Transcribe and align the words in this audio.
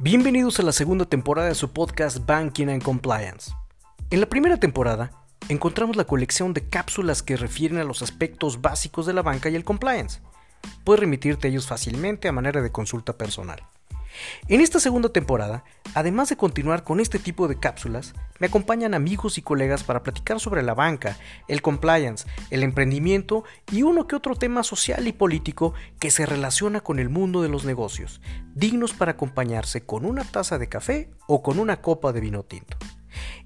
Bienvenidos 0.00 0.60
a 0.60 0.62
la 0.62 0.70
segunda 0.70 1.06
temporada 1.06 1.48
de 1.48 1.56
su 1.56 1.72
podcast 1.72 2.24
Banking 2.24 2.68
and 2.68 2.84
Compliance. 2.84 3.50
En 4.10 4.20
la 4.20 4.28
primera 4.28 4.56
temporada, 4.56 5.10
encontramos 5.48 5.96
la 5.96 6.04
colección 6.04 6.54
de 6.54 6.68
cápsulas 6.68 7.24
que 7.24 7.36
refieren 7.36 7.78
a 7.78 7.84
los 7.84 8.00
aspectos 8.00 8.62
básicos 8.62 9.06
de 9.06 9.12
la 9.12 9.22
banca 9.22 9.48
y 9.48 9.56
el 9.56 9.64
compliance. 9.64 10.20
Puedes 10.84 11.00
remitirte 11.00 11.48
a 11.48 11.50
ellos 11.50 11.66
fácilmente 11.66 12.28
a 12.28 12.32
manera 12.32 12.62
de 12.62 12.70
consulta 12.70 13.18
personal. 13.18 13.66
En 14.48 14.60
esta 14.60 14.80
segunda 14.80 15.08
temporada, 15.10 15.64
además 15.94 16.28
de 16.28 16.36
continuar 16.36 16.84
con 16.84 17.00
este 17.00 17.18
tipo 17.18 17.48
de 17.48 17.58
cápsulas, 17.58 18.14
me 18.38 18.46
acompañan 18.46 18.94
amigos 18.94 19.38
y 19.38 19.42
colegas 19.42 19.84
para 19.84 20.02
platicar 20.02 20.40
sobre 20.40 20.62
la 20.62 20.74
banca, 20.74 21.16
el 21.48 21.62
compliance, 21.62 22.26
el 22.50 22.62
emprendimiento 22.62 23.44
y 23.72 23.82
uno 23.82 24.06
que 24.06 24.16
otro 24.16 24.34
tema 24.36 24.62
social 24.62 25.06
y 25.06 25.12
político 25.12 25.74
que 25.98 26.10
se 26.10 26.26
relaciona 26.26 26.80
con 26.80 26.98
el 26.98 27.08
mundo 27.08 27.42
de 27.42 27.48
los 27.48 27.64
negocios, 27.64 28.20
dignos 28.54 28.92
para 28.92 29.12
acompañarse 29.12 29.84
con 29.84 30.04
una 30.04 30.24
taza 30.24 30.58
de 30.58 30.68
café 30.68 31.10
o 31.26 31.42
con 31.42 31.58
una 31.58 31.80
copa 31.80 32.12
de 32.12 32.20
vino 32.20 32.42
tinto. 32.44 32.76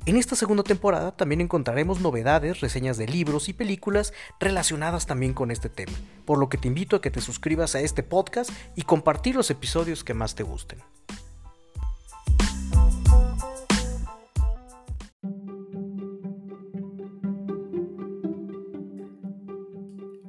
En 0.07 0.17
esta 0.17 0.37
segunda 0.37 0.63
temporada 0.63 1.17
también 1.17 1.41
encontraremos 1.41 2.01
novedades, 2.01 2.61
reseñas 2.61 2.97
de 2.97 3.07
libros 3.07 3.49
y 3.49 3.53
películas 3.53 4.13
relacionadas 4.41 5.07
también 5.07 5.33
con 5.33 5.51
este 5.51 5.69
tema, 5.69 5.93
por 6.25 6.39
lo 6.39 6.49
que 6.49 6.59
te 6.59 6.69
invito 6.69 6.97
a 6.97 7.01
que 7.01 7.11
te 7.11 7.21
suscribas 7.21 7.75
a 7.75 7.81
este 7.81 8.03
podcast 8.03 8.51
y 8.75 8.83
compartir 8.83 9.37
los 9.37 9.51
episodios 9.51 10.05
que 10.05 10.15
más 10.15 10.35
te 10.35 10.43
gusten. 10.43 10.81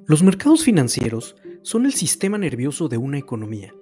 Los 0.05 0.21
mercados 0.21 0.63
financieros 0.63 1.35
son 1.63 1.85
el 1.85 1.93
sistema 1.93 2.37
nervioso 2.37 2.89
de 2.89 2.97
una 2.97 3.17
economía, 3.17 3.73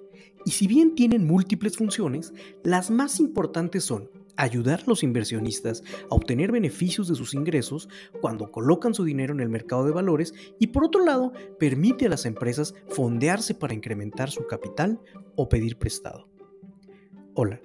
y 0.44 0.52
si 0.52 0.66
bien 0.66 0.94
tienen 0.94 1.26
múltiples 1.26 1.76
funciones, 1.76 2.32
las 2.62 2.90
más 2.90 3.20
importantes 3.20 3.84
son 3.84 4.08
ayudar 4.36 4.80
a 4.80 4.86
los 4.86 5.02
inversionistas 5.02 5.82
a 6.10 6.14
obtener 6.14 6.52
beneficios 6.52 7.08
de 7.08 7.14
sus 7.14 7.34
ingresos 7.34 7.88
cuando 8.20 8.50
colocan 8.50 8.94
su 8.94 9.04
dinero 9.04 9.32
en 9.32 9.40
el 9.40 9.48
mercado 9.48 9.84
de 9.84 9.92
valores 9.92 10.34
y 10.58 10.68
por 10.68 10.84
otro 10.84 11.04
lado 11.04 11.32
permite 11.58 12.06
a 12.06 12.10
las 12.10 12.26
empresas 12.26 12.74
fondearse 12.88 13.54
para 13.54 13.74
incrementar 13.74 14.30
su 14.30 14.46
capital 14.46 15.00
o 15.36 15.48
pedir 15.48 15.78
prestado. 15.78 16.28
Hola, 17.34 17.60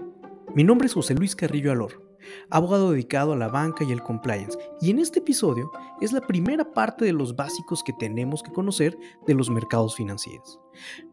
mi 0.55 0.63
nombre 0.63 0.87
es 0.87 0.93
José 0.93 1.13
Luis 1.13 1.35
Carrillo 1.35 1.71
Alor, 1.71 2.07
abogado 2.49 2.91
dedicado 2.91 3.33
a 3.33 3.37
la 3.37 3.47
banca 3.47 3.83
y 3.83 3.91
el 3.91 4.01
compliance, 4.01 4.57
y 4.81 4.91
en 4.91 4.99
este 4.99 5.19
episodio 5.19 5.71
es 6.01 6.13
la 6.13 6.21
primera 6.21 6.71
parte 6.73 7.05
de 7.05 7.13
los 7.13 7.35
básicos 7.35 7.83
que 7.83 7.93
tenemos 7.93 8.43
que 8.43 8.51
conocer 8.51 8.97
de 9.25 9.33
los 9.33 9.49
mercados 9.49 9.95
financieros. 9.95 10.59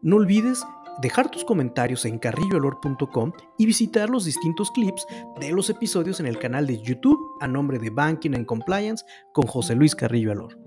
No 0.01 0.17
olvides 0.17 0.65
dejar 1.01 1.29
tus 1.29 1.43
comentarios 1.43 2.05
en 2.05 2.19
carrilloalor.com 2.19 3.31
y 3.57 3.65
visitar 3.65 4.09
los 4.09 4.25
distintos 4.25 4.71
clips 4.71 5.05
de 5.39 5.51
los 5.51 5.69
episodios 5.69 6.19
en 6.19 6.25
el 6.25 6.39
canal 6.39 6.67
de 6.67 6.81
YouTube 6.81 7.19
a 7.41 7.47
nombre 7.47 7.79
de 7.79 7.89
Banking 7.89 8.35
and 8.35 8.45
Compliance 8.45 9.05
con 9.33 9.47
José 9.47 9.75
Luis 9.75 9.95
Carrillo 9.95 10.31
Alor. 10.31 10.59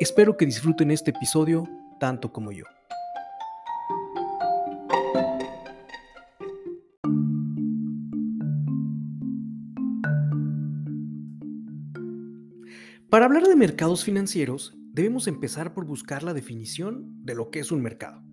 Espero 0.00 0.36
que 0.36 0.46
disfruten 0.46 0.90
este 0.90 1.10
episodio 1.10 1.68
tanto 1.98 2.32
como 2.32 2.52
yo. 2.52 2.64
Para 13.08 13.26
hablar 13.26 13.46
de 13.46 13.54
mercados 13.54 14.02
financieros, 14.02 14.76
debemos 14.92 15.28
empezar 15.28 15.72
por 15.72 15.84
buscar 15.84 16.24
la 16.24 16.34
definición 16.34 17.24
de 17.24 17.36
lo 17.36 17.50
que 17.50 17.60
es 17.60 17.70
un 17.70 17.80
mercado. 17.80 18.24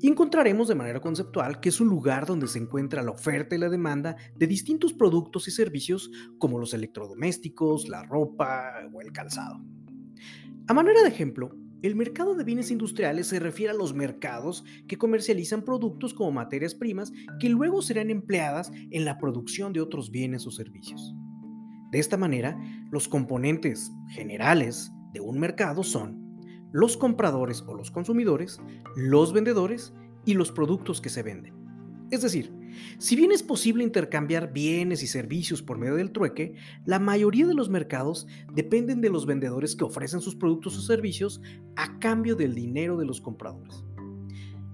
Y 0.00 0.08
encontraremos 0.08 0.68
de 0.68 0.74
manera 0.74 1.00
conceptual 1.00 1.60
que 1.60 1.70
es 1.70 1.80
un 1.80 1.88
lugar 1.88 2.26
donde 2.26 2.48
se 2.48 2.58
encuentra 2.58 3.02
la 3.02 3.12
oferta 3.12 3.54
y 3.54 3.58
la 3.58 3.68
demanda 3.68 4.16
de 4.36 4.46
distintos 4.46 4.92
productos 4.92 5.48
y 5.48 5.50
servicios 5.50 6.10
como 6.38 6.58
los 6.58 6.74
electrodomésticos, 6.74 7.88
la 7.88 8.02
ropa 8.02 8.72
o 8.92 9.00
el 9.00 9.12
calzado. 9.12 9.64
A 10.68 10.74
manera 10.74 11.02
de 11.02 11.08
ejemplo, 11.08 11.56
el 11.82 11.94
mercado 11.94 12.34
de 12.34 12.42
bienes 12.42 12.70
industriales 12.70 13.28
se 13.28 13.38
refiere 13.38 13.72
a 13.72 13.76
los 13.76 13.94
mercados 13.94 14.64
que 14.88 14.98
comercializan 14.98 15.62
productos 15.62 16.14
como 16.14 16.32
materias 16.32 16.74
primas 16.74 17.12
que 17.38 17.48
luego 17.48 17.82
serán 17.82 18.10
empleadas 18.10 18.72
en 18.90 19.04
la 19.04 19.18
producción 19.18 19.72
de 19.72 19.80
otros 19.80 20.10
bienes 20.10 20.46
o 20.46 20.50
servicios. 20.50 21.14
De 21.92 21.98
esta 21.98 22.16
manera, 22.16 22.58
los 22.90 23.08
componentes 23.08 23.92
generales 24.08 24.90
de 25.12 25.20
un 25.20 25.38
mercado 25.38 25.84
son 25.84 26.25
los 26.76 26.98
compradores 26.98 27.64
o 27.66 27.74
los 27.74 27.90
consumidores, 27.90 28.60
los 28.96 29.32
vendedores 29.32 29.94
y 30.26 30.34
los 30.34 30.52
productos 30.52 31.00
que 31.00 31.08
se 31.08 31.22
venden. 31.22 31.54
Es 32.10 32.20
decir, 32.20 32.52
si 32.98 33.16
bien 33.16 33.32
es 33.32 33.42
posible 33.42 33.82
intercambiar 33.82 34.52
bienes 34.52 35.02
y 35.02 35.06
servicios 35.06 35.62
por 35.62 35.78
medio 35.78 35.94
del 35.94 36.12
trueque, 36.12 36.54
la 36.84 36.98
mayoría 36.98 37.46
de 37.46 37.54
los 37.54 37.70
mercados 37.70 38.26
dependen 38.52 39.00
de 39.00 39.08
los 39.08 39.24
vendedores 39.24 39.74
que 39.74 39.84
ofrecen 39.84 40.20
sus 40.20 40.36
productos 40.36 40.76
o 40.76 40.82
servicios 40.82 41.40
a 41.76 41.98
cambio 41.98 42.36
del 42.36 42.54
dinero 42.54 42.98
de 42.98 43.06
los 43.06 43.22
compradores. 43.22 43.82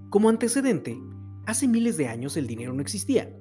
Como 0.09 0.27
antecedente, 0.27 0.99
hace 1.45 1.69
miles 1.69 1.95
de 1.95 2.09
años 2.09 2.35
el 2.35 2.47
dinero 2.47 2.73
no 2.73 2.81
existía 2.81 3.33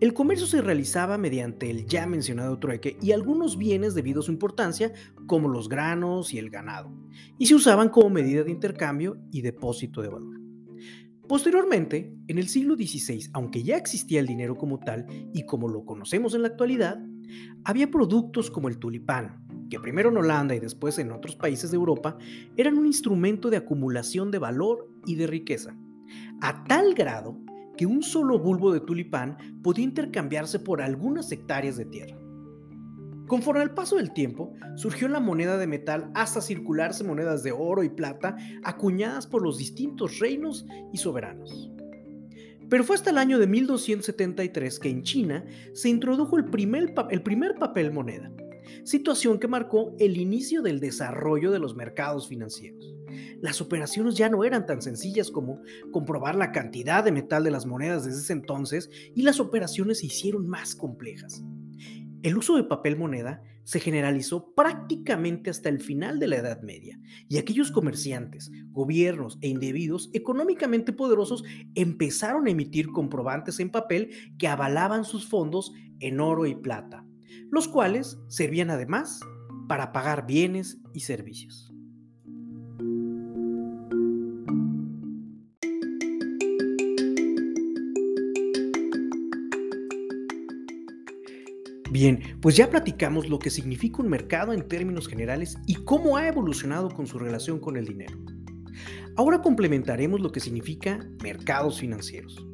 el 0.00 0.12
comercio 0.12 0.46
se 0.46 0.60
realizaba 0.60 1.18
mediante 1.18 1.70
el 1.70 1.86
ya 1.86 2.06
mencionado 2.06 2.58
trueque 2.58 2.96
y 3.00 3.12
algunos 3.12 3.56
bienes 3.56 3.94
debido 3.94 4.20
a 4.20 4.22
su 4.22 4.32
importancia, 4.32 4.92
como 5.26 5.48
los 5.48 5.68
granos 5.68 6.34
y 6.34 6.38
el 6.38 6.50
ganado, 6.50 6.92
y 7.38 7.46
se 7.46 7.54
usaban 7.54 7.88
como 7.88 8.10
medida 8.10 8.42
de 8.42 8.50
intercambio 8.50 9.18
y 9.30 9.42
depósito 9.42 10.02
de 10.02 10.08
valor. 10.08 10.40
Posteriormente, 11.28 12.14
en 12.28 12.38
el 12.38 12.48
siglo 12.48 12.74
XVI, 12.74 13.30
aunque 13.32 13.62
ya 13.62 13.78
existía 13.78 14.20
el 14.20 14.26
dinero 14.26 14.56
como 14.56 14.78
tal 14.78 15.06
y 15.32 15.46
como 15.46 15.68
lo 15.68 15.86
conocemos 15.86 16.34
en 16.34 16.42
la 16.42 16.48
actualidad, 16.48 16.98
había 17.64 17.90
productos 17.90 18.50
como 18.50 18.68
el 18.68 18.78
tulipán, 18.78 19.42
que 19.70 19.80
primero 19.80 20.10
en 20.10 20.18
Holanda 20.18 20.54
y 20.54 20.60
después 20.60 20.98
en 20.98 21.12
otros 21.12 21.36
países 21.36 21.70
de 21.70 21.76
Europa 21.76 22.18
eran 22.56 22.76
un 22.76 22.86
instrumento 22.86 23.48
de 23.48 23.56
acumulación 23.56 24.30
de 24.30 24.38
valor 24.38 24.90
y 25.06 25.14
de 25.14 25.26
riqueza, 25.26 25.74
a 26.42 26.64
tal 26.64 26.94
grado 26.94 27.40
que 27.76 27.86
un 27.86 28.02
solo 28.02 28.38
bulbo 28.38 28.72
de 28.72 28.80
tulipán 28.80 29.60
podía 29.62 29.84
intercambiarse 29.84 30.58
por 30.58 30.82
algunas 30.82 31.30
hectáreas 31.32 31.76
de 31.76 31.86
tierra. 31.86 32.16
Conforme 33.26 33.62
al 33.62 33.72
paso 33.72 33.96
del 33.96 34.12
tiempo, 34.12 34.52
surgió 34.76 35.08
la 35.08 35.18
moneda 35.18 35.56
de 35.56 35.66
metal 35.66 36.10
hasta 36.14 36.42
circularse 36.42 37.04
monedas 37.04 37.42
de 37.42 37.52
oro 37.52 37.82
y 37.82 37.88
plata 37.88 38.36
acuñadas 38.62 39.26
por 39.26 39.42
los 39.42 39.56
distintos 39.56 40.18
reinos 40.18 40.66
y 40.92 40.98
soberanos. 40.98 41.70
Pero 42.68 42.84
fue 42.84 42.96
hasta 42.96 43.10
el 43.10 43.18
año 43.18 43.38
de 43.38 43.46
1273 43.46 44.78
que 44.78 44.88
en 44.88 45.02
China 45.02 45.44
se 45.72 45.88
introdujo 45.88 46.36
el 46.36 46.46
primer, 46.46 46.94
el 47.10 47.22
primer 47.22 47.54
papel 47.54 47.92
moneda, 47.92 48.30
situación 48.84 49.38
que 49.38 49.48
marcó 49.48 49.94
el 49.98 50.16
inicio 50.16 50.62
del 50.62 50.80
desarrollo 50.80 51.50
de 51.50 51.58
los 51.58 51.74
mercados 51.74 52.28
financieros 52.28 52.94
las 53.40 53.60
operaciones 53.60 54.14
ya 54.14 54.28
no 54.28 54.44
eran 54.44 54.66
tan 54.66 54.82
sencillas 54.82 55.30
como 55.30 55.60
comprobar 55.92 56.34
la 56.34 56.52
cantidad 56.52 57.04
de 57.04 57.12
metal 57.12 57.44
de 57.44 57.50
las 57.50 57.66
monedas 57.66 58.04
desde 58.04 58.20
ese 58.20 58.32
entonces 58.32 58.90
y 59.14 59.22
las 59.22 59.40
operaciones 59.40 60.00
se 60.00 60.06
hicieron 60.06 60.48
más 60.48 60.74
complejas. 60.74 61.44
El 62.22 62.38
uso 62.38 62.56
de 62.56 62.64
papel 62.64 62.96
moneda 62.96 63.42
se 63.64 63.80
generalizó 63.80 64.54
prácticamente 64.54 65.50
hasta 65.50 65.68
el 65.68 65.80
final 65.80 66.18
de 66.18 66.28
la 66.28 66.36
Edad 66.36 66.62
Media, 66.62 66.98
y 67.28 67.36
aquellos 67.36 67.70
comerciantes, 67.70 68.50
gobiernos 68.70 69.38
e 69.42 69.48
individuos 69.48 70.10
económicamente 70.14 70.92
poderosos 70.92 71.44
empezaron 71.74 72.46
a 72.46 72.50
emitir 72.50 72.88
comprobantes 72.88 73.60
en 73.60 73.70
papel 73.70 74.10
que 74.38 74.48
avalaban 74.48 75.04
sus 75.04 75.28
fondos 75.28 75.72
en 76.00 76.20
oro 76.20 76.46
y 76.46 76.54
plata, 76.54 77.04
los 77.50 77.68
cuales 77.68 78.18
servían 78.28 78.70
además 78.70 79.20
para 79.68 79.92
pagar 79.92 80.26
bienes 80.26 80.78
y 80.92 81.00
servicios. 81.00 81.74
Bien, 91.94 92.38
pues 92.40 92.56
ya 92.56 92.68
platicamos 92.68 93.28
lo 93.28 93.38
que 93.38 93.50
significa 93.50 94.02
un 94.02 94.08
mercado 94.08 94.52
en 94.52 94.66
términos 94.66 95.06
generales 95.06 95.56
y 95.64 95.76
cómo 95.76 96.16
ha 96.16 96.26
evolucionado 96.26 96.90
con 96.90 97.06
su 97.06 97.20
relación 97.20 97.60
con 97.60 97.76
el 97.76 97.86
dinero. 97.86 98.18
Ahora 99.16 99.40
complementaremos 99.40 100.20
lo 100.20 100.32
que 100.32 100.40
significa 100.40 100.98
mercados 101.22 101.78
financieros. 101.78 102.44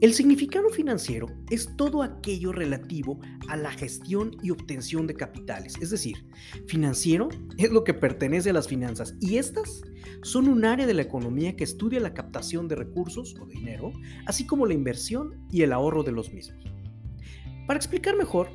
El 0.00 0.14
significado 0.14 0.70
financiero 0.70 1.26
es 1.50 1.76
todo 1.76 2.02
aquello 2.02 2.52
relativo 2.52 3.20
a 3.48 3.56
la 3.58 3.70
gestión 3.70 4.34
y 4.42 4.50
obtención 4.50 5.06
de 5.06 5.12
capitales, 5.12 5.74
es 5.78 5.90
decir, 5.90 6.26
financiero 6.66 7.28
es 7.58 7.70
lo 7.70 7.84
que 7.84 7.92
pertenece 7.92 8.48
a 8.48 8.54
las 8.54 8.66
finanzas 8.66 9.14
y 9.20 9.36
estas 9.36 9.82
son 10.22 10.48
un 10.48 10.64
área 10.64 10.86
de 10.86 10.94
la 10.94 11.02
economía 11.02 11.54
que 11.54 11.64
estudia 11.64 12.00
la 12.00 12.14
captación 12.14 12.66
de 12.66 12.76
recursos 12.76 13.34
o 13.38 13.44
dinero, 13.44 13.92
así 14.24 14.46
como 14.46 14.64
la 14.64 14.72
inversión 14.72 15.46
y 15.52 15.60
el 15.62 15.72
ahorro 15.72 16.02
de 16.02 16.12
los 16.12 16.32
mismos. 16.32 16.64
Para 17.66 17.76
explicar 17.76 18.16
mejor, 18.16 18.48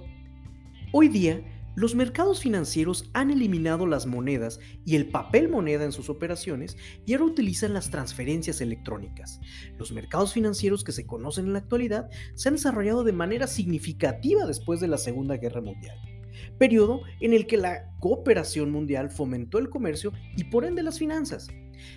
hoy 0.94 1.10
día 1.10 1.44
Los 1.76 1.94
mercados 1.94 2.40
financieros 2.40 3.10
han 3.14 3.32
eliminado 3.32 3.86
las 3.86 4.06
monedas 4.06 4.62
y 4.86 4.96
el 4.96 5.10
papel 5.10 5.50
moneda 5.50 5.84
en 5.84 5.92
sus 5.92 6.10
operaciones 6.10 6.78
y 7.06 7.14
ahora 7.14 7.26
utilizan 7.26 7.74
las 7.74 7.92
transferencias 7.92 8.62
electrónicas. 8.62 9.42
Los 9.78 9.92
mercados 9.92 10.32
financieros 10.32 10.86
que 10.86 10.94
se 10.94 11.06
conocen 11.06 11.48
en 11.48 11.54
la 11.54 11.60
actualidad 11.60 12.10
se 12.34 12.48
han 12.48 12.56
desarrollado 12.56 13.04
de 13.04 13.12
manera 13.12 13.48
significativa 13.48 14.46
después 14.46 14.80
de 14.80 14.88
la 14.88 14.98
Segunda 14.98 15.36
Guerra 15.36 15.60
Mundial, 15.60 16.00
periodo 16.58 17.02
en 17.20 17.34
el 17.34 17.48
que 17.48 17.58
la 17.58 17.92
cooperación 18.00 18.72
mundial 18.72 19.10
fomentó 19.10 19.58
el 19.58 19.70
comercio 19.70 20.12
y 20.38 20.46
por 20.46 20.66
ende 20.66 20.84
las 20.84 21.00
finanzas 21.00 21.48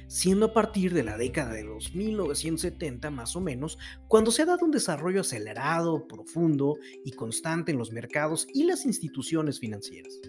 siendo 0.06 0.46
a 0.46 0.52
partir 0.52 0.92
de 0.94 1.02
la 1.02 1.16
década 1.16 1.52
de 1.52 1.64
los 1.64 1.94
1970 1.94 3.10
más 3.10 3.36
o 3.36 3.40
menos 3.40 3.78
cuando 4.06 4.30
se 4.30 4.42
ha 4.42 4.46
dado 4.46 4.64
un 4.64 4.70
desarrollo 4.70 5.20
acelerado, 5.20 6.06
profundo 6.06 6.76
y 7.04 7.12
constante 7.12 7.72
en 7.72 7.78
los 7.78 7.92
mercados 7.92 8.46
y 8.52 8.64
las 8.64 8.84
instituciones 8.84 9.60
financieras. 9.60 10.20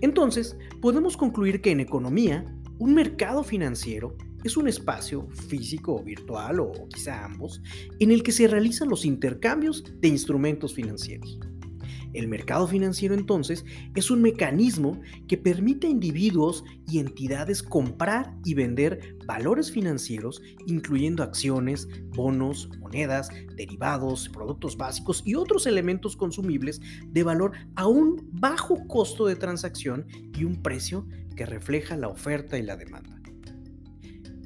Entonces, 0.00 0.56
podemos 0.80 1.16
concluir 1.16 1.60
que 1.60 1.72
en 1.72 1.80
economía, 1.80 2.44
un 2.78 2.94
mercado 2.94 3.44
financiero 3.44 4.16
es 4.44 4.56
un 4.56 4.68
espacio 4.68 5.28
físico 5.48 5.96
o 5.96 6.02
virtual 6.02 6.60
o 6.60 6.72
quizá 6.88 7.26
ambos 7.26 7.60
en 7.98 8.10
el 8.10 8.22
que 8.22 8.32
se 8.32 8.48
realizan 8.48 8.88
los 8.88 9.04
intercambios 9.04 9.84
de 10.00 10.08
instrumentos 10.08 10.74
financieros. 10.74 11.38
El 12.12 12.28
mercado 12.28 12.66
financiero 12.66 13.14
entonces 13.14 13.64
es 13.94 14.10
un 14.10 14.20
mecanismo 14.20 15.00
que 15.28 15.36
permite 15.36 15.86
a 15.86 15.90
individuos 15.90 16.64
y 16.88 16.98
entidades 16.98 17.62
comprar 17.62 18.34
y 18.44 18.54
vender 18.54 19.16
valores 19.26 19.70
financieros, 19.70 20.42
incluyendo 20.66 21.22
acciones, 21.22 21.88
bonos, 22.08 22.68
monedas, 22.80 23.30
derivados, 23.56 24.28
productos 24.28 24.76
básicos 24.76 25.22
y 25.24 25.36
otros 25.36 25.66
elementos 25.66 26.16
consumibles 26.16 26.80
de 27.06 27.22
valor 27.22 27.52
a 27.76 27.86
un 27.86 28.28
bajo 28.32 28.86
costo 28.88 29.26
de 29.26 29.36
transacción 29.36 30.06
y 30.36 30.44
un 30.44 30.62
precio 30.62 31.06
que 31.36 31.46
refleja 31.46 31.96
la 31.96 32.08
oferta 32.08 32.58
y 32.58 32.62
la 32.62 32.76
demanda. 32.76 33.20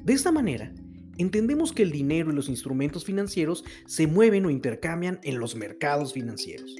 De 0.03 0.13
esta 0.13 0.31
manera, 0.31 0.71
entendemos 1.17 1.73
que 1.73 1.81
el 1.81 1.91
dinero 1.91 2.31
y 2.31 2.35
los 2.35 2.47
instrumentos 2.47 3.05
financieros 3.05 3.63
se 3.87 4.05
mueven 4.05 4.45
o 4.45 4.51
intercambian 4.51 5.19
en 5.23 5.39
los 5.39 5.55
mercados 5.55 6.13
financieros. 6.13 6.75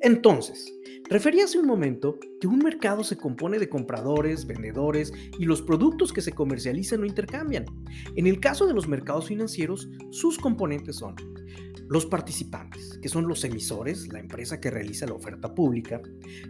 Entonces, 0.00 0.72
refería 1.08 1.44
hace 1.44 1.58
un 1.58 1.66
momento 1.66 2.18
que 2.40 2.46
un 2.46 2.58
mercado 2.58 3.04
se 3.04 3.16
compone 3.16 3.58
de 3.58 3.68
compradores, 3.68 4.46
vendedores 4.46 5.12
y 5.38 5.44
los 5.44 5.62
productos 5.62 6.12
que 6.12 6.22
se 6.22 6.32
comercializan 6.32 7.02
o 7.02 7.06
intercambian. 7.06 7.64
En 8.14 8.26
el 8.26 8.40
caso 8.40 8.66
de 8.66 8.74
los 8.74 8.88
mercados 8.88 9.26
financieros, 9.26 9.88
sus 10.10 10.38
componentes 10.38 10.96
son 10.96 11.14
los 11.88 12.04
participantes, 12.06 12.98
que 13.00 13.08
son 13.08 13.28
los 13.28 13.44
emisores, 13.44 14.08
la 14.12 14.18
empresa 14.18 14.60
que 14.60 14.70
realiza 14.70 15.06
la 15.06 15.14
oferta 15.14 15.54
pública, 15.54 16.00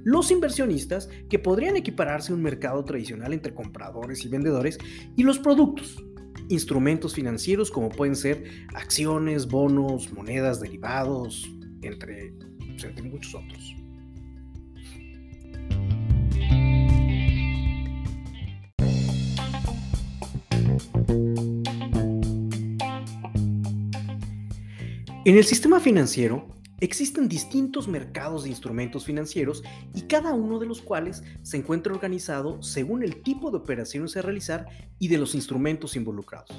los 0.03 0.31
inversionistas, 0.31 1.09
que 1.29 1.39
podrían 1.39 1.77
equipararse 1.77 2.33
a 2.33 2.37
un 2.37 2.43
mercado 2.43 2.85
tradicional 2.85 3.33
entre 3.33 3.55
compradores 3.55 4.25
y 4.25 4.29
vendedores, 4.29 4.79
y 5.15 5.23
los 5.23 5.39
productos, 5.39 6.03
instrumentos 6.49 7.15
financieros 7.15 7.71
como 7.71 7.89
pueden 7.89 8.17
ser 8.17 8.45
acciones, 8.75 9.47
bonos, 9.47 10.13
monedas, 10.13 10.61
derivados, 10.61 11.51
entre 11.83 12.33
muchos 13.03 13.35
otros. 13.35 13.75
En 25.25 25.37
el 25.37 25.45
sistema 25.45 25.81
financiero 25.81 26.47
existen 26.79 27.29
distintos 27.29 27.89
mercados 27.89 28.45
de 28.45 28.51
instrumentos 28.51 29.05
financieros 29.05 29.65
y 29.93 30.03
cada 30.03 30.33
uno 30.35 30.61
de 30.61 30.67
los 30.67 30.83
cuales 30.83 31.25
se 31.43 31.57
encuentra 31.57 31.93
organizado 31.93 32.63
según 32.63 33.03
el 33.03 33.23
tipo 33.23 33.51
de 33.51 33.57
operaciones 33.57 34.17
a 34.17 34.23
realizar 34.23 34.67
y 35.01 35.09
de 35.09 35.19
los 35.19 35.35
instrumentos 35.35 35.97
involucrados. 35.97 36.51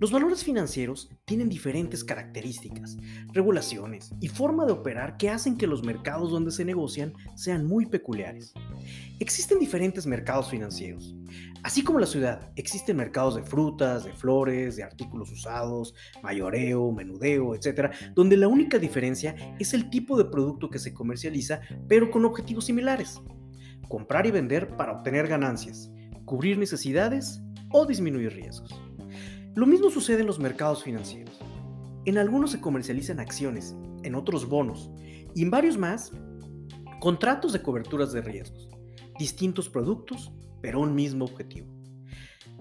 Los 0.00 0.10
valores 0.10 0.42
financieros 0.42 1.08
tienen 1.24 1.48
diferentes 1.48 2.02
características, 2.02 2.96
regulaciones 3.32 4.12
y 4.20 4.26
forma 4.26 4.66
de 4.66 4.72
operar 4.72 5.16
que 5.16 5.30
hacen 5.30 5.56
que 5.56 5.68
los 5.68 5.84
mercados 5.84 6.32
donde 6.32 6.50
se 6.50 6.64
negocian 6.64 7.14
sean 7.36 7.64
muy 7.64 7.86
peculiares. 7.86 8.52
Existen 9.20 9.60
diferentes 9.60 10.04
mercados 10.04 10.50
financieros. 10.50 11.14
Así 11.62 11.84
como 11.84 12.00
la 12.00 12.06
ciudad, 12.06 12.50
existen 12.56 12.96
mercados 12.96 13.36
de 13.36 13.44
frutas, 13.44 14.04
de 14.04 14.12
flores, 14.12 14.76
de 14.76 14.82
artículos 14.82 15.30
usados, 15.30 15.94
mayoreo, 16.22 16.90
menudeo, 16.90 17.54
etc., 17.54 17.92
donde 18.14 18.36
la 18.36 18.48
única 18.48 18.78
diferencia 18.78 19.36
es 19.60 19.74
el 19.74 19.90
tipo 19.90 20.18
de 20.18 20.24
producto 20.24 20.70
que 20.70 20.80
se 20.80 20.92
comercializa, 20.92 21.60
pero 21.88 22.10
con 22.10 22.24
objetivos 22.24 22.66
similares. 22.66 23.22
Comprar 23.88 24.26
y 24.26 24.32
vender 24.32 24.76
para 24.76 24.92
obtener 24.92 25.28
ganancias, 25.28 25.92
cubrir 26.24 26.58
necesidades 26.58 27.40
o 27.70 27.86
disminuir 27.86 28.34
riesgos. 28.34 28.83
Lo 29.54 29.66
mismo 29.66 29.88
sucede 29.88 30.22
en 30.22 30.26
los 30.26 30.40
mercados 30.40 30.82
financieros. 30.82 31.38
En 32.06 32.18
algunos 32.18 32.50
se 32.50 32.60
comercializan 32.60 33.20
acciones, 33.20 33.76
en 34.02 34.16
otros 34.16 34.48
bonos 34.48 34.90
y 35.32 35.42
en 35.42 35.50
varios 35.50 35.78
más 35.78 36.10
contratos 37.00 37.52
de 37.52 37.62
coberturas 37.62 38.12
de 38.12 38.20
riesgos, 38.20 38.68
distintos 39.16 39.68
productos, 39.68 40.32
pero 40.60 40.80
un 40.80 40.94
mismo 40.96 41.24
objetivo. 41.24 41.72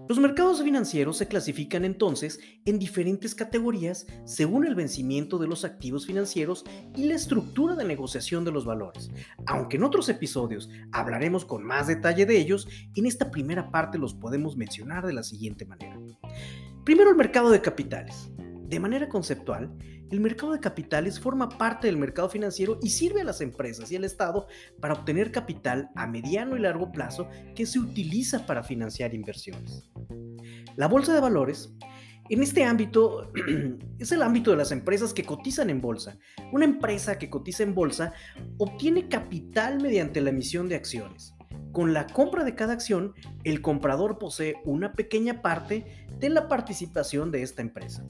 Los 0.07 0.19
mercados 0.19 0.61
financieros 0.61 1.17
se 1.17 1.27
clasifican 1.27 1.83
entonces 1.83 2.39
en 2.65 2.77
diferentes 2.77 3.33
categorías 3.33 4.05
según 4.25 4.67
el 4.67 4.75
vencimiento 4.75 5.39
de 5.39 5.47
los 5.47 5.63
activos 5.63 6.05
financieros 6.05 6.63
y 6.95 7.05
la 7.05 7.15
estructura 7.15 7.75
de 7.75 7.85
negociación 7.85 8.43
de 8.43 8.51
los 8.51 8.65
valores. 8.65 9.09
Aunque 9.47 9.77
en 9.77 9.83
otros 9.83 10.09
episodios 10.09 10.69
hablaremos 10.91 11.45
con 11.45 11.63
más 11.63 11.87
detalle 11.87 12.25
de 12.25 12.37
ellos, 12.37 12.67
en 12.95 13.05
esta 13.07 13.31
primera 13.31 13.71
parte 13.71 13.97
los 13.97 14.13
podemos 14.13 14.57
mencionar 14.57 15.07
de 15.07 15.13
la 15.13 15.23
siguiente 15.23 15.65
manera. 15.65 15.97
Primero 16.83 17.09
el 17.09 17.15
mercado 17.15 17.49
de 17.49 17.61
capitales. 17.61 18.29
De 18.37 18.77
manera 18.77 19.07
conceptual, 19.07 19.73
el 20.11 20.19
mercado 20.19 20.51
de 20.51 20.59
capitales 20.59 21.17
forma 21.17 21.47
parte 21.47 21.87
del 21.87 21.95
mercado 21.95 22.27
financiero 22.27 22.77
y 22.81 22.89
sirve 22.89 23.21
a 23.21 23.23
las 23.23 23.39
empresas 23.39 23.89
y 23.89 23.95
al 23.95 24.03
Estado 24.03 24.47
para 24.81 24.95
obtener 24.95 25.31
capital 25.31 25.91
a 25.95 26.07
mediano 26.07 26.57
y 26.57 26.59
largo 26.59 26.91
plazo 26.91 27.29
que 27.55 27.65
se 27.65 27.79
utiliza 27.79 28.45
para 28.45 28.63
financiar 28.63 29.13
inversiones. 29.13 29.89
La 30.75 30.89
bolsa 30.89 31.13
de 31.13 31.21
valores 31.21 31.73
en 32.29 32.43
este 32.43 32.65
ámbito 32.65 33.31
es 33.99 34.11
el 34.11 34.21
ámbito 34.21 34.51
de 34.51 34.57
las 34.57 34.73
empresas 34.73 35.13
que 35.13 35.23
cotizan 35.23 35.69
en 35.69 35.79
bolsa. 35.79 36.17
Una 36.51 36.65
empresa 36.65 37.17
que 37.17 37.29
cotiza 37.29 37.63
en 37.63 37.73
bolsa 37.73 38.11
obtiene 38.57 39.07
capital 39.07 39.81
mediante 39.81 40.19
la 40.19 40.31
emisión 40.31 40.67
de 40.67 40.75
acciones. 40.75 41.33
Con 41.73 41.91
la 41.91 42.05
compra 42.05 42.43
de 42.43 42.53
cada 42.53 42.73
acción, 42.73 43.13
el 43.43 43.61
comprador 43.61 44.19
posee 44.19 44.55
una 44.63 44.93
pequeña 44.93 45.41
parte 45.41 46.02
de 46.19 46.29
la 46.29 46.47
participación 46.47 47.31
de 47.31 47.43
esta 47.43 47.61
empresa. 47.61 48.05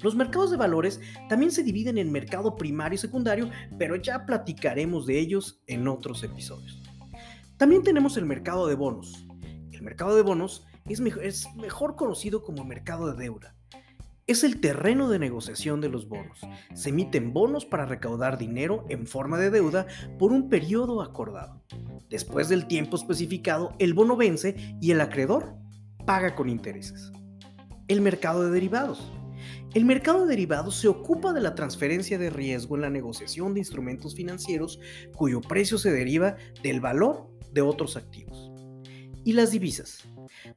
Los 0.00 0.14
mercados 0.14 0.50
de 0.50 0.56
valores 0.56 1.00
también 1.28 1.50
se 1.50 1.64
dividen 1.64 1.98
en 1.98 2.12
mercado 2.12 2.56
primario 2.56 2.94
y 2.94 2.98
secundario, 2.98 3.50
pero 3.78 3.96
ya 3.96 4.24
platicaremos 4.26 5.06
de 5.06 5.18
ellos 5.18 5.60
en 5.66 5.88
otros 5.88 6.22
episodios. 6.22 6.80
También 7.56 7.82
tenemos 7.82 8.16
el 8.16 8.24
mercado 8.24 8.68
de 8.68 8.76
bonos. 8.76 9.26
El 9.72 9.82
mercado 9.82 10.14
de 10.14 10.22
bonos 10.22 10.64
es 10.88 11.00
mejor, 11.00 11.96
conocido 11.96 12.42
como 12.42 12.64
mercado 12.64 13.12
de 13.12 13.20
deuda. 13.20 13.56
Es 14.28 14.44
el 14.44 14.60
terreno 14.60 15.08
de 15.08 15.18
negociación 15.18 15.80
de 15.80 15.88
los 15.88 16.08
bonos. 16.08 16.40
Se 16.74 16.90
emiten 16.90 17.32
bonos 17.32 17.64
para 17.64 17.86
recaudar 17.86 18.38
dinero 18.38 18.84
en 18.88 19.06
forma 19.06 19.38
de 19.38 19.50
deuda 19.50 19.86
por 20.18 20.32
un 20.32 20.48
periodo 20.48 21.02
acordado. 21.02 21.62
Después 22.08 22.48
del 22.48 22.66
tiempo 22.68 22.96
especificado, 22.96 23.74
el 23.78 23.94
bono 23.94 24.16
vence 24.16 24.76
y 24.80 24.92
el 24.92 25.00
acreedor 25.00 25.57
paga 26.08 26.34
con 26.34 26.48
intereses. 26.48 27.12
El 27.86 28.00
mercado 28.00 28.42
de 28.42 28.50
derivados. 28.50 29.12
El 29.74 29.84
mercado 29.84 30.22
de 30.22 30.28
derivados 30.28 30.76
se 30.76 30.88
ocupa 30.88 31.34
de 31.34 31.42
la 31.42 31.54
transferencia 31.54 32.16
de 32.16 32.30
riesgo 32.30 32.76
en 32.76 32.80
la 32.80 32.88
negociación 32.88 33.52
de 33.52 33.60
instrumentos 33.60 34.14
financieros 34.14 34.80
cuyo 35.14 35.42
precio 35.42 35.76
se 35.76 35.92
deriva 35.92 36.36
del 36.62 36.80
valor 36.80 37.28
de 37.52 37.60
otros 37.60 37.98
activos. 37.98 38.50
Y 39.22 39.34
las 39.34 39.50
divisas, 39.50 40.08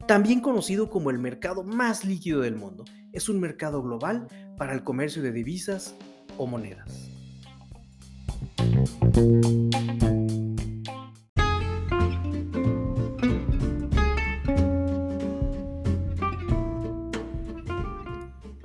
también 0.08 0.40
conocido 0.40 0.88
como 0.88 1.10
el 1.10 1.18
mercado 1.18 1.62
más 1.64 2.06
líquido 2.06 2.40
del 2.40 2.56
mundo, 2.56 2.84
es 3.12 3.28
un 3.28 3.38
mercado 3.38 3.82
global 3.82 4.28
para 4.56 4.72
el 4.72 4.82
comercio 4.82 5.20
de 5.20 5.32
divisas 5.32 5.94
o 6.38 6.46
monedas. 6.46 7.10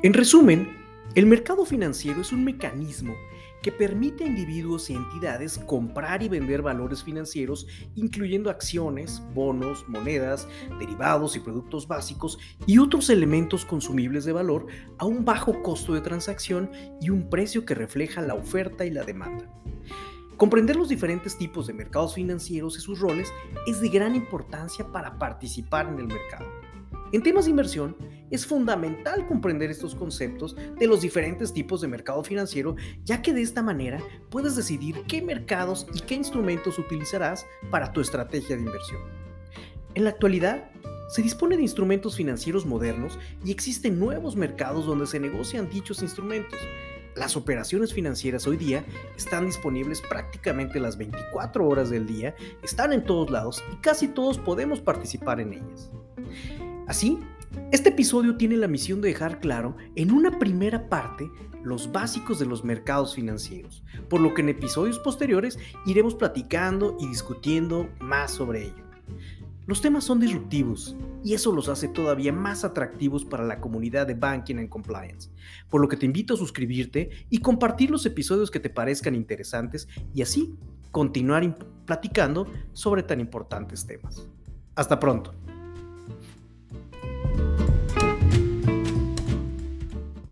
En 0.04 0.13
resumen, 0.13 0.77
el 1.16 1.25
mercado 1.25 1.66
financiero 1.66 2.22
es 2.22 2.32
un 2.32 2.44
mecanismo 2.44 3.16
que 3.63 3.72
permite 3.72 4.24
a 4.24 4.27
individuos 4.27 4.92
y 4.92 4.94
entidades 4.94 5.58
comprar 5.58 6.22
y 6.22 6.30
vender 6.30 6.62
valores 6.62 7.04
financieros, 7.04 7.66
incluyendo 7.96 8.51
acciones, 8.51 9.24
bonos, 9.34 9.84
monedas, 9.88 10.48
derivados 10.77 11.36
y 11.36 11.39
productos 11.39 11.88
básicos 11.88 12.38
y 12.68 12.77
otros 12.77 13.10
elementos 13.10 13.66
consumibles 13.66 14.24
de 14.24 14.34
valor 14.34 14.68
a 15.00 15.06
un 15.06 15.25
bajo 15.25 15.63
costo 15.63 15.96
de 15.96 16.01
transacción 16.01 16.70
y 17.01 17.10
un 17.10 17.27
precio 17.27 17.66
que 17.66 17.74
refleja 17.74 18.22
la 18.22 18.36
oferta 18.36 18.86
y 18.86 18.92
la 18.92 19.04
demanda. 19.04 19.51
Comprender 20.38 20.75
los 20.75 20.89
diferentes 20.89 21.39
tipos 21.39 21.66
de 21.66 21.74
mercados 21.74 22.13
financieros 22.13 22.77
y 22.77 22.82
sus 22.82 23.00
roles 23.00 23.34
es 23.66 23.82
de 23.82 23.89
gran 23.89 24.13
importancia 24.16 24.86
para 24.92 25.18
participar 25.18 25.88
en 25.88 25.98
el 25.98 26.06
mercado. 26.06 26.67
En 27.14 27.24
temas 27.24 27.46
de 27.46 27.52
inversión, 27.52 27.96
es 28.30 28.46
fundamental 28.46 29.26
comprender 29.28 29.72
estos 29.72 29.96
conceptos 29.96 30.58
de 30.78 30.88
los 30.88 31.02
diferentes 31.02 31.54
tipos 31.54 31.80
de 31.80 31.88
mercado 31.88 32.24
financiero, 32.24 32.76
ya 33.06 33.22
que 33.22 33.34
de 33.34 33.42
esta 33.42 33.64
manera 33.64 34.02
puedes 34.30 34.58
decidir 34.58 35.04
qué 35.08 35.22
mercados 35.22 35.88
y 35.94 36.02
qué 36.02 36.16
instrumentos 36.16 36.78
utilizarás 36.78 37.46
para 37.72 37.94
tu 37.94 38.02
estrategia 38.02 38.58
de 38.58 38.64
inversión. 38.64 39.02
En 39.96 40.04
la 40.04 40.10
actualidad, 40.10 40.70
se 41.08 41.22
dispone 41.22 41.56
de 41.56 41.62
instrumentos 41.62 42.18
financieros 42.18 42.66
modernos 42.66 43.18
y 43.46 43.52
existen 43.52 43.98
nuevos 43.98 44.36
mercados 44.36 44.86
donde 44.86 45.08
se 45.08 45.22
negocian 45.22 45.70
dichos 45.70 46.02
instrumentos. 46.02 46.60
Las 47.16 47.38
operaciones 47.38 47.94
financieras 47.94 48.46
hoy 48.46 48.58
día 48.58 48.86
están 49.16 49.46
disponibles 49.46 50.02
prácticamente 50.02 50.82
las 50.82 50.98
24 50.98 51.66
horas 51.66 51.90
del 51.90 52.06
día, 52.06 52.36
están 52.62 52.92
en 52.92 53.06
todos 53.06 53.32
lados 53.32 53.64
y 53.74 53.78
casi 53.78 54.10
todos 54.10 54.38
podemos 54.38 54.82
participar 54.82 55.40
en 55.40 55.54
ellas. 55.54 55.90
Así, 56.88 57.20
este 57.72 57.89
episodio 57.89 58.38
tiene 58.38 58.56
la 58.56 58.70
misión 58.70 59.01
de 59.01 59.10
dejar 59.10 59.41
claro 59.41 59.75
en 59.96 60.12
una 60.12 60.39
primera 60.39 60.88
parte 60.88 61.29
los 61.63 61.91
básicos 61.91 62.39
de 62.39 62.46
los 62.46 62.63
mercados 62.63 63.13
financieros, 63.13 63.84
por 64.10 64.22
lo 64.22 64.34
que 64.34 64.41
en 64.41 64.50
episodios 64.50 64.98
posteriores 65.00 65.60
iremos 65.86 66.15
platicando 66.15 66.96
y 67.00 67.08
discutiendo 67.08 67.89
más 68.00 68.32
sobre 68.32 68.67
ello. 68.67 68.88
Los 69.65 69.82
temas 69.82 70.06
son 70.06 70.22
disruptivos 70.22 70.96
y 71.25 71.34
eso 71.34 71.51
los 71.51 71.67
hace 71.67 71.89
todavía 71.89 72.32
más 72.32 72.63
atractivos 72.63 73.25
para 73.25 73.44
la 73.44 73.60
comunidad 73.60 74.08
de 74.08 74.13
Banking 74.13 74.56
and 74.56 74.70
Compliance, 74.70 75.29
por 75.70 75.82
lo 75.82 75.89
que 75.89 75.98
te 75.98 76.06
invito 76.06 76.36
a 76.36 76.38
suscribirte 76.38 77.10
y 77.29 77.39
compartir 77.39 77.91
los 77.91 78.06
episodios 78.06 78.50
que 78.50 78.62
te 78.62 78.70
parezcan 78.70 79.13
interesantes 79.13 79.89
y 80.13 80.22
así 80.22 80.56
continuar 80.91 81.58
platicando 81.86 82.48
sobre 82.72 83.03
tan 83.03 83.20
importantes 83.20 83.86
temas. 83.86 84.25
Hasta 84.74 84.98
pronto. 85.01 85.34